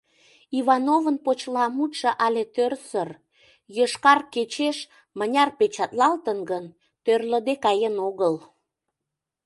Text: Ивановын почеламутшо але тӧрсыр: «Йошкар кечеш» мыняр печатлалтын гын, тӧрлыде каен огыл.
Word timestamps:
Ивановын 0.59 1.17
почеламутшо 1.25 2.09
але 2.25 2.43
тӧрсыр: 2.55 3.09
«Йошкар 3.77 4.19
кечеш» 4.33 4.77
мыняр 5.17 5.49
печатлалтын 5.59 6.39
гын, 6.51 6.65
тӧрлыде 7.05 7.53
каен 7.63 7.95
огыл. 8.09 8.35